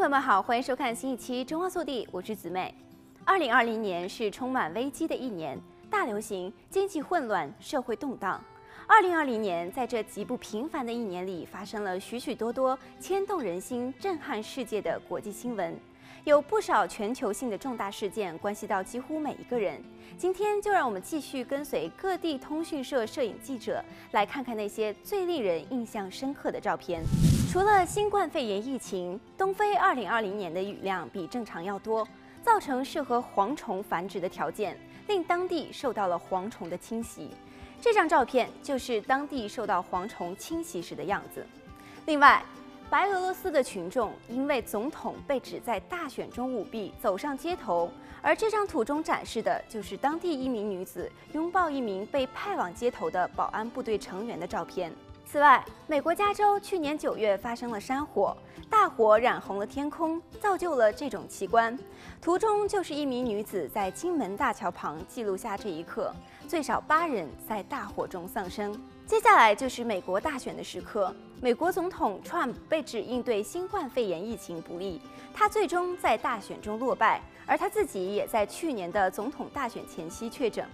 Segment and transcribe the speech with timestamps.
[0.00, 2.74] 朋友们好，欢迎收看新一期《中央速递》，我是姊妹。
[3.22, 8.42] 二零二零年是充满危机的一年，大流行、经济混乱、社会动荡。
[8.86, 15.78] 二零二零年，在这极不平凡的一年里，发生了许许多多牵动人心、震撼世界的国际新闻。
[16.24, 19.82] 有不少全球性的重大事件关系到几乎每一个人。
[20.18, 27.02] 今天就让我们继续跟随各地通讯社摄影记者，来看看那些最令人印象深刻的照片。
[27.50, 32.06] 除了新冠肺炎疫情，东非2020年的雨量比正常要多，
[32.42, 37.30] 造成适合蝗虫繁殖的条件，令当地受到了蝗虫的侵袭。
[37.80, 41.44] 这张照片就是当地受到蝗虫侵袭时的样子。
[42.04, 42.42] 另外，
[42.90, 47.88] 白俄罗斯的群众因为总统被指在大选中舞弊，走上街头。
[48.20, 54.92] 而这张图中展示的就是当地一名女子拥抱一名被派往街头的保安部队成员的照片。
[55.30, 58.36] 此外，美国加州去年九月发生了山火，
[58.68, 61.78] 大火染红了天空，造就了这种奇观。
[62.20, 66.12] 图中就是一名女子在金门大桥旁记录下这一刻，
[66.48, 68.76] 最少八人在大火中丧生。
[69.06, 71.14] 接下来就是美国大选的时刻。
[71.40, 75.00] 美国总统 Trump 被指应对新冠肺炎疫情不力，
[75.32, 80.66] 他最终在大选中落败，而他自己也在去年的总统大选前夕确诊。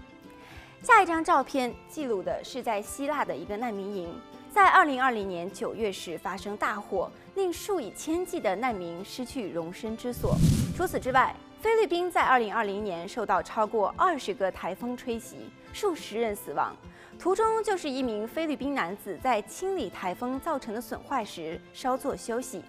[0.83, 4.09] 下一张照片记录的是在希腊的一个难民营，
[4.57, 10.35] 在二零二零年九月时发生大火，令数以千计的难民失去容身之所。
[10.75, 16.75] 除此之外，菲律宾在二零二零年受到超过二十个台风吹袭，数十人死亡。
[17.19, 22.63] 图中就是一名菲律宾男子在清理台风造成的损坏时稍作休息。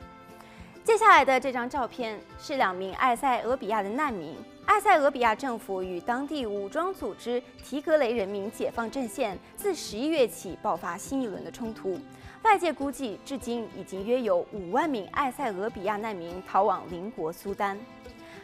[0.87, 4.33] 接下来的这张照片是两名埃塞俄比亚的难民。
[4.67, 11.99] 埃塞俄比亚政府与当地武装组织提格雷人民解放阵线自十一月起爆发新一轮的冲突，
[12.43, 17.77] 外界估计至今已经约有五万名埃塞俄比亚难民逃往邻国苏丹。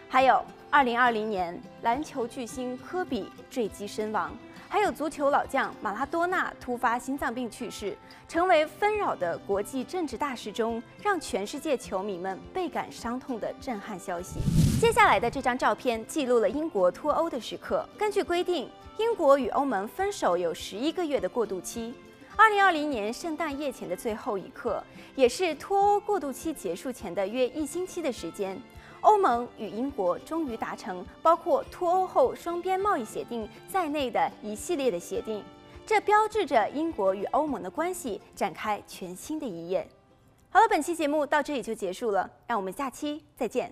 [0.10, 4.36] 还有，二零二零年篮球巨星科比坠机身亡。
[4.74, 7.96] 还有足球老将马拉多纳突发心脏病去世，
[8.28, 14.40] 成为纷扰的国际政治大事中让全世界球迷们倍感伤痛的震撼消息。
[14.82, 17.88] 接下来的这张照片记录了英国脱欧的时刻。
[18.00, 18.68] 根据规定，
[18.98, 21.94] 英国与欧盟分手有十一个月的过渡期。
[22.36, 28.60] 二零二零年圣诞夜前的最后一刻，也是脱欧过渡期结束前的约一星期的时间。
[29.04, 35.44] 欧盟与英国终于达成包括脱欧后双边贸易协定在内的一系列的协定
[35.86, 39.88] 这标志着英国与欧盟的关系展开全新的一页。
[40.50, 43.72] 好了本期节目到这里就结束了让我们下期再见。